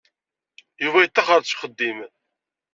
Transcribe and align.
Yuba 0.83 0.99
yettaxer-d 1.03 1.45
seg 1.47 1.57
uxeddim. 1.57 1.99